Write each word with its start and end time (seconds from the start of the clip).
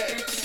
Yeah. 0.00 0.39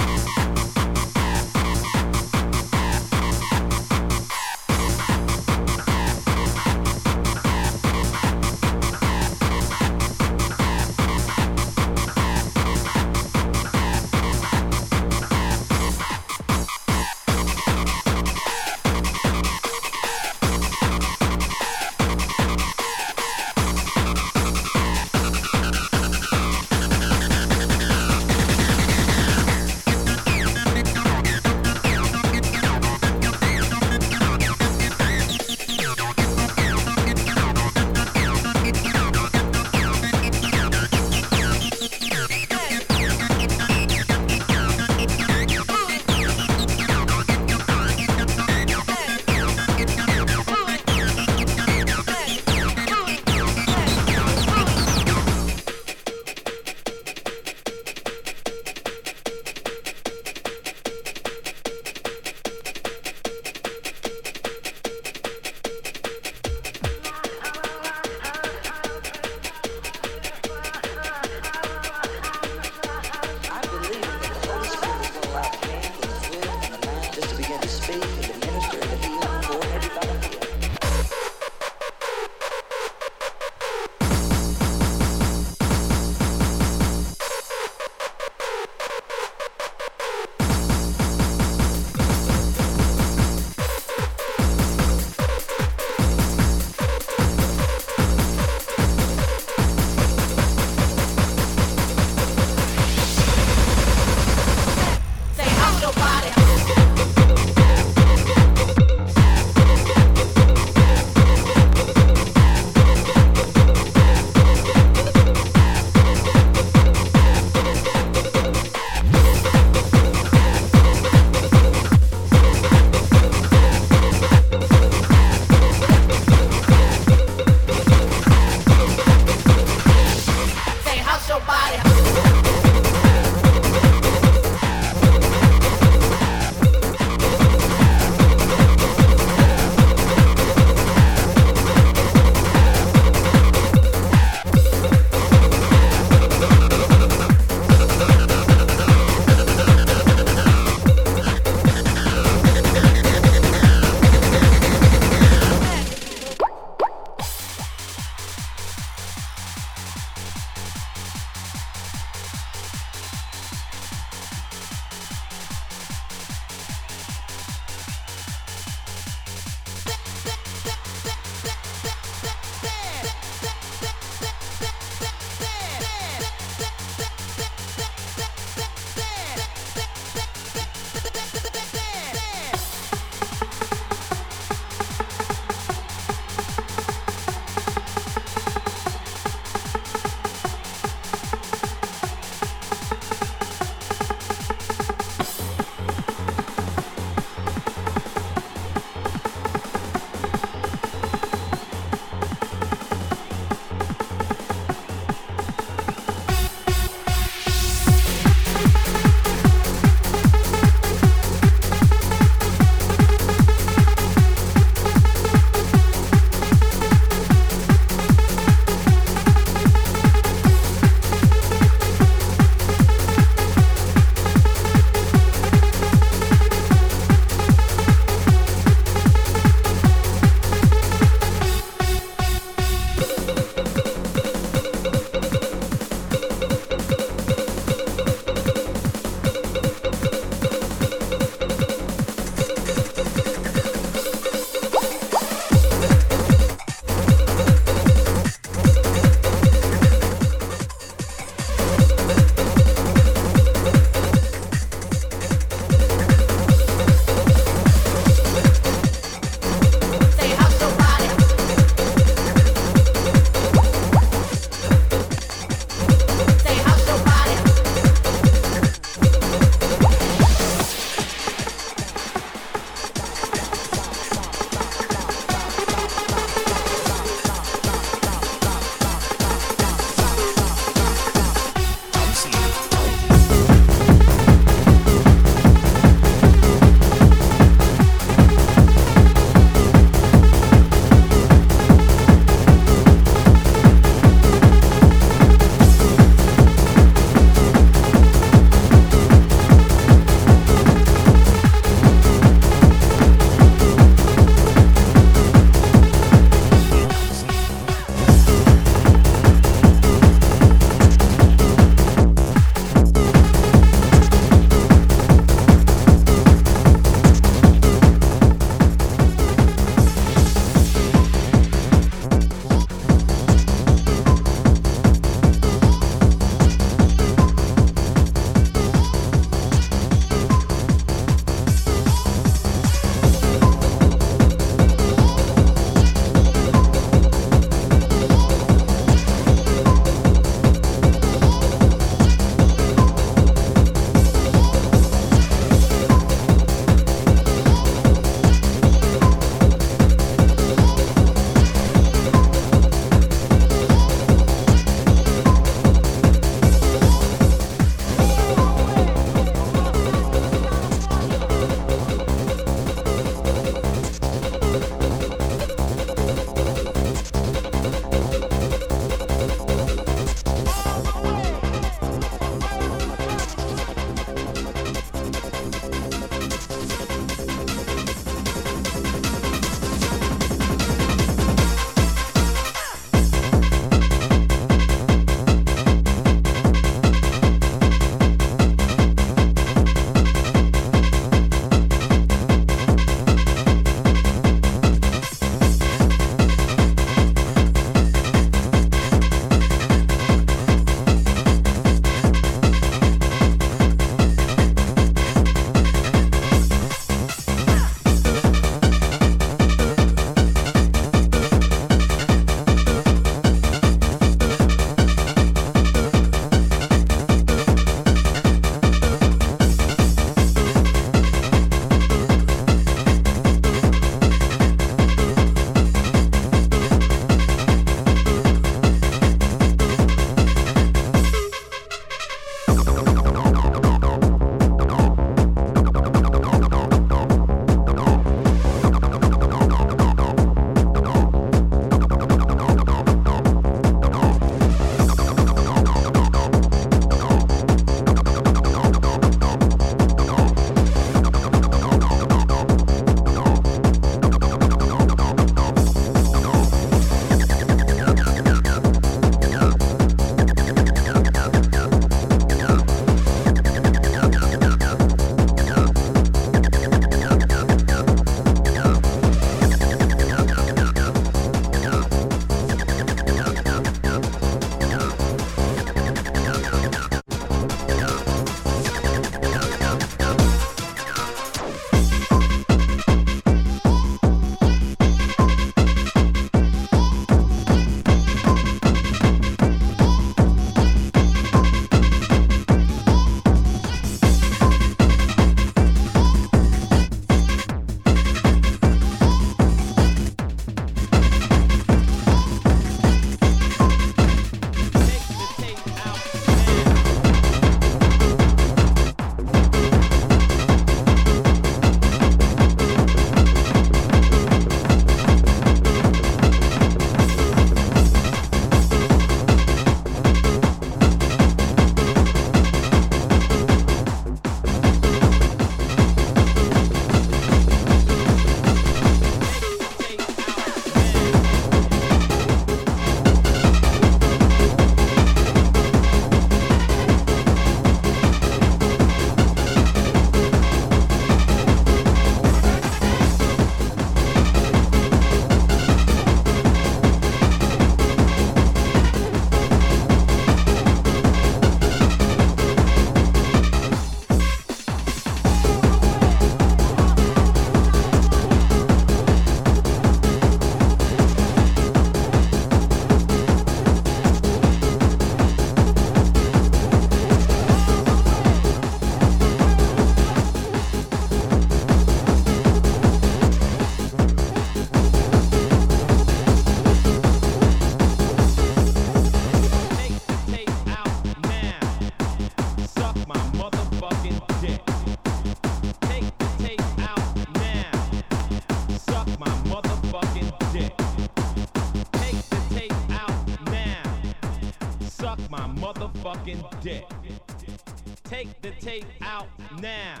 The 598.42 598.50
tape 598.52 598.86
out 599.00 599.28
now. 599.60 600.00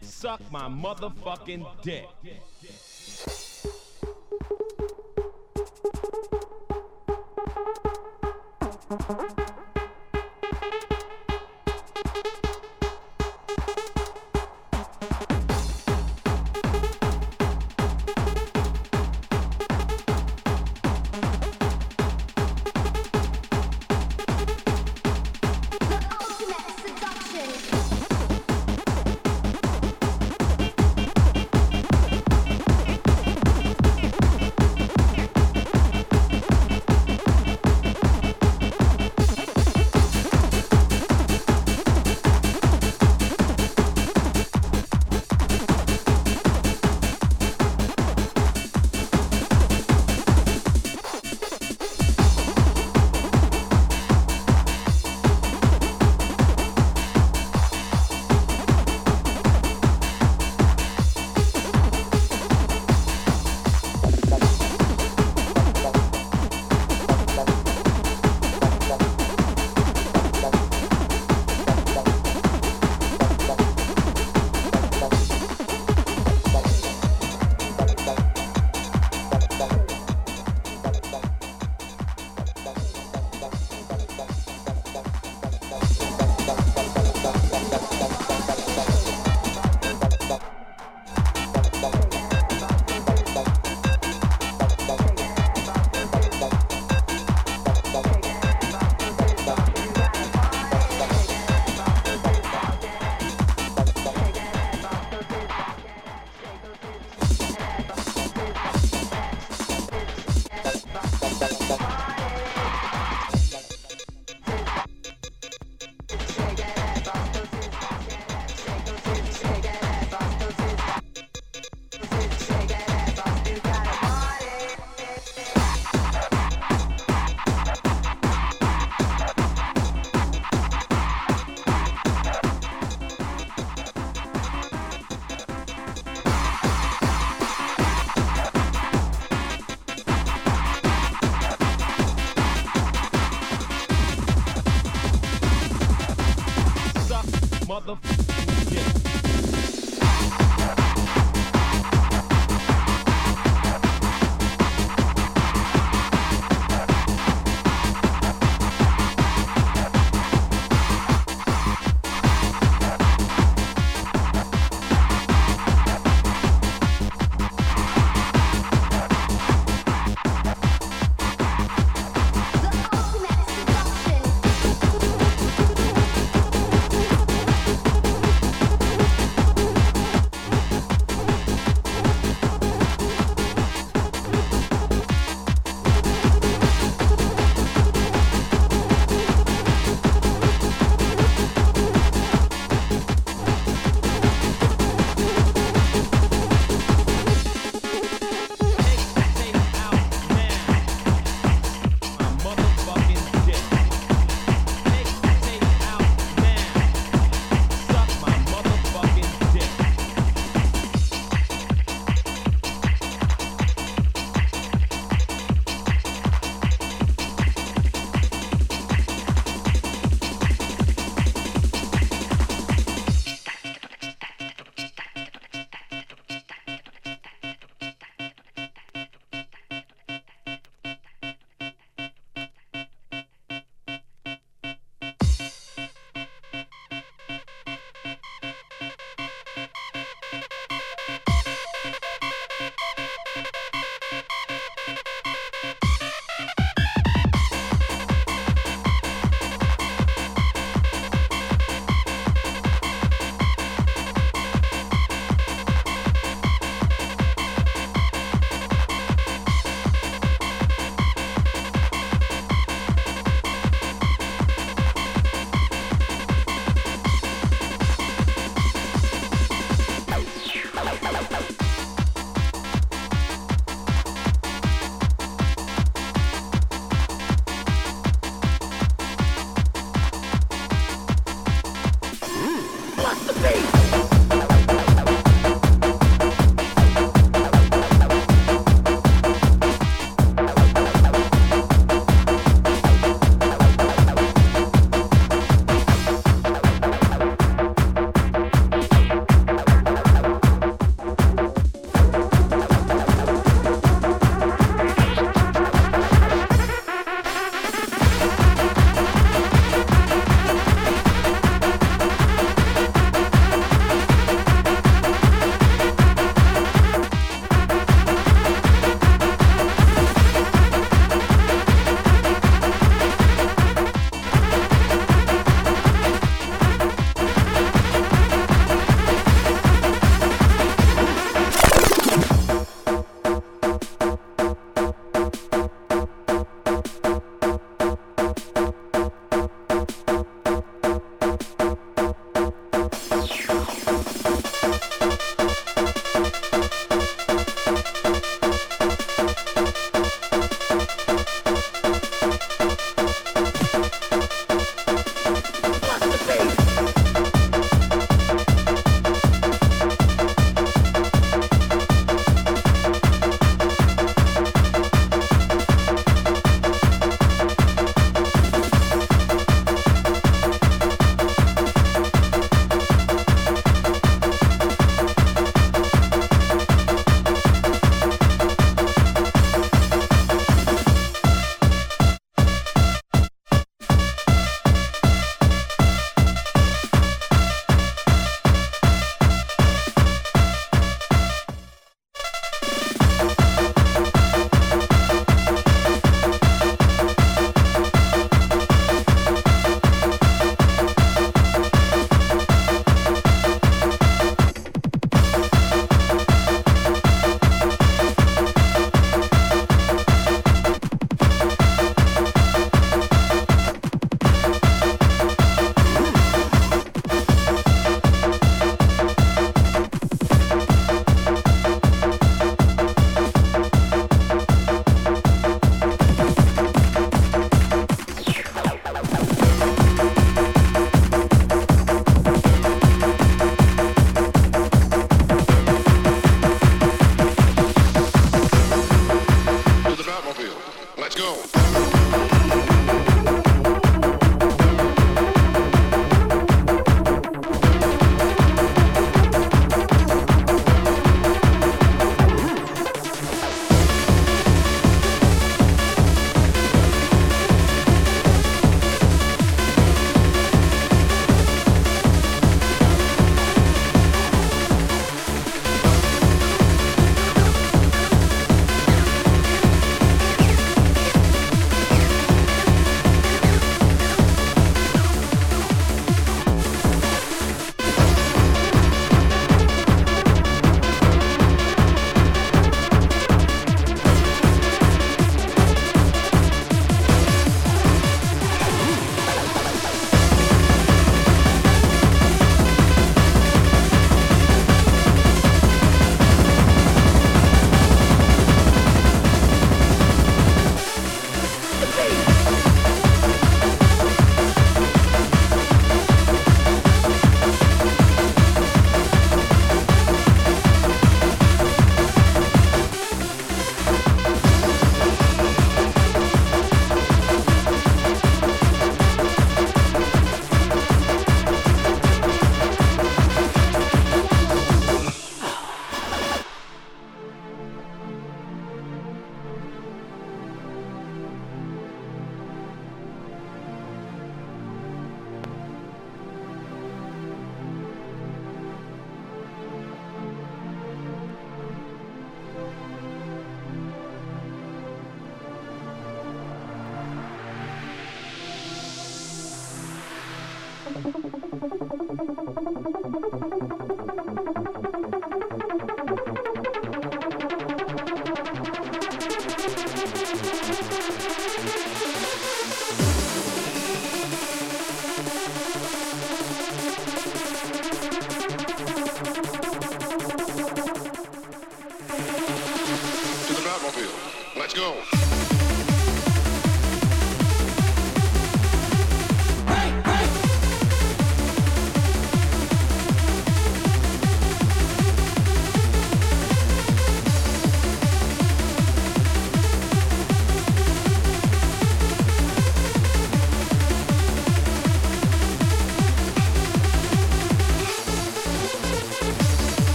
Suck 0.00 0.40
my 0.50 0.68
motherfucking 0.68 1.66
dick. 1.82 2.06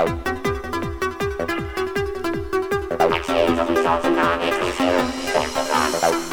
Thank 0.00 0.24
you. 6.14 6.29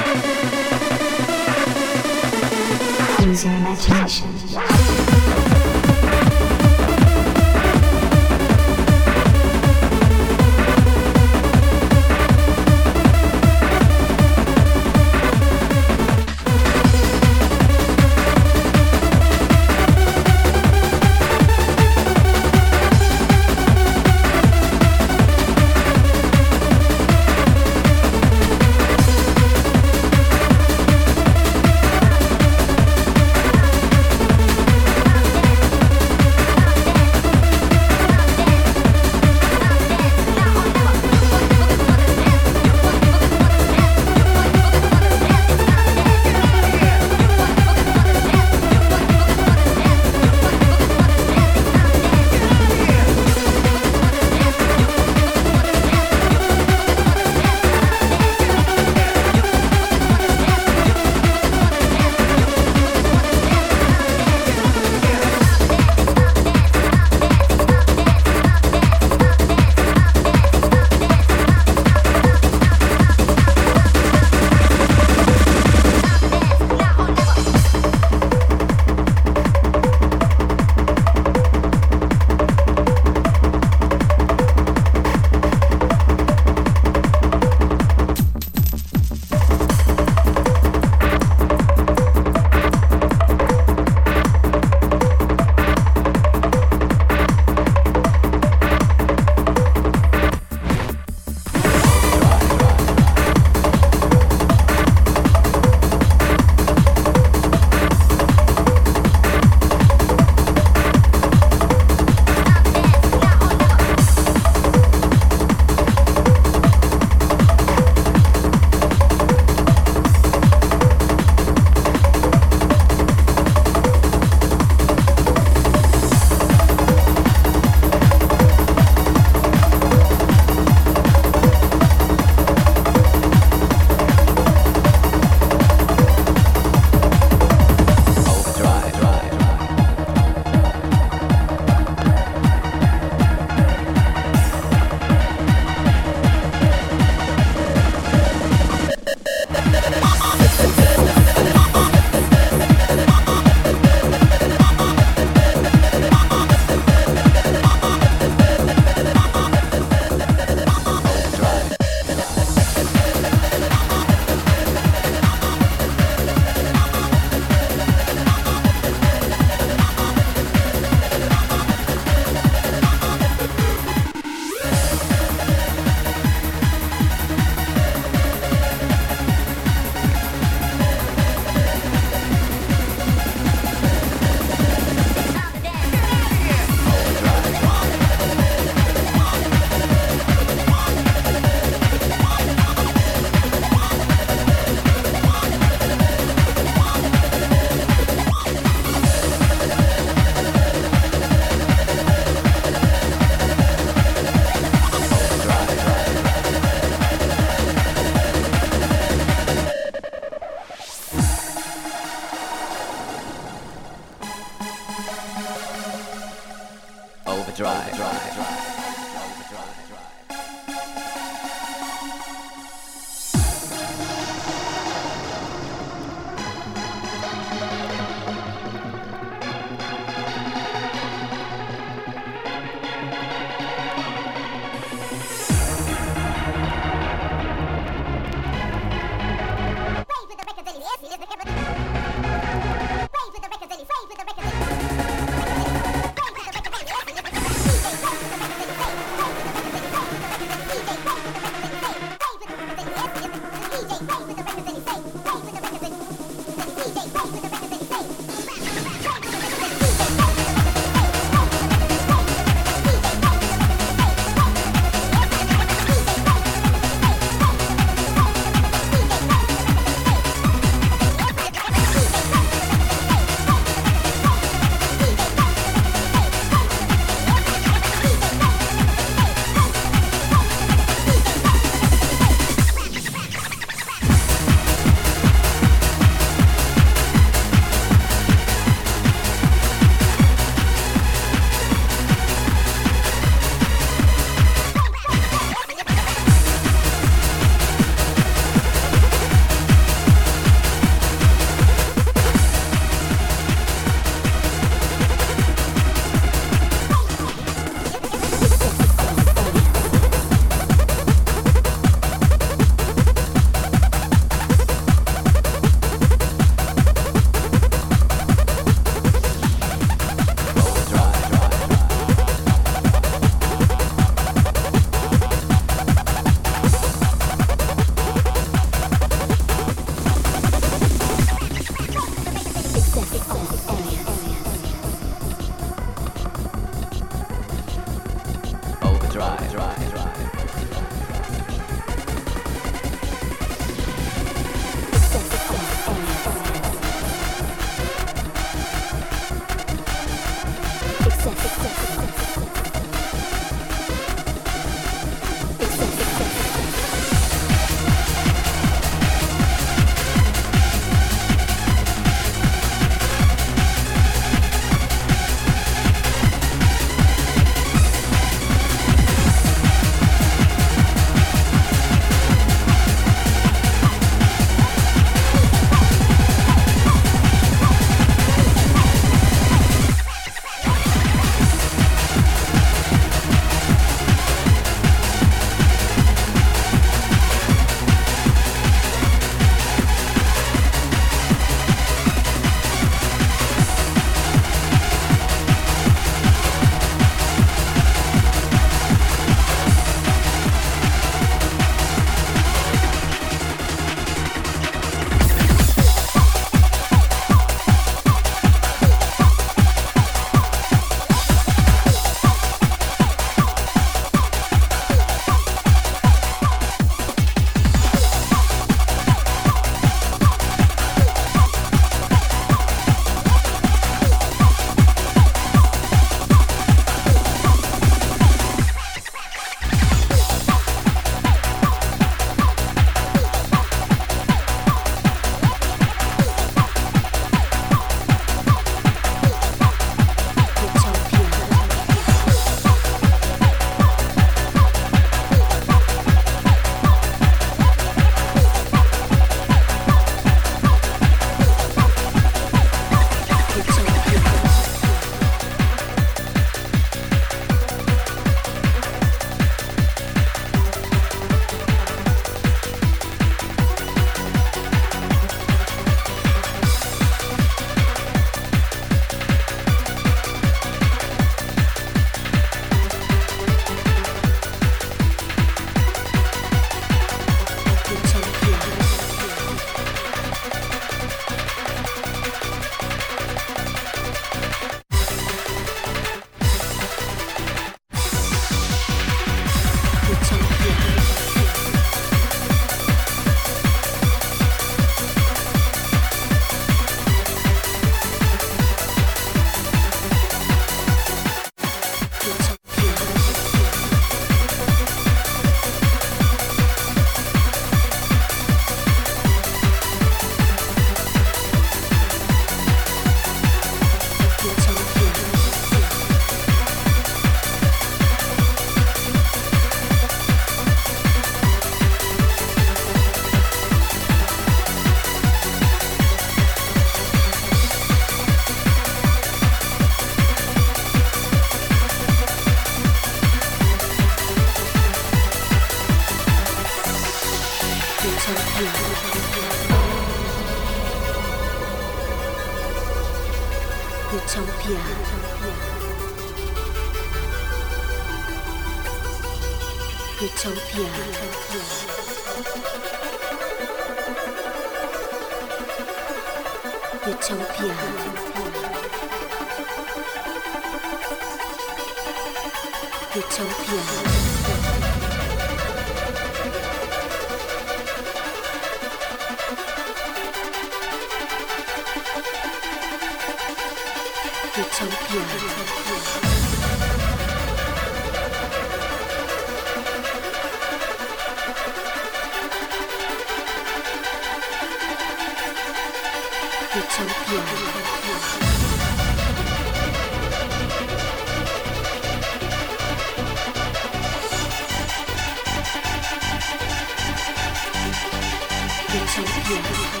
Thank. 599.51 600.00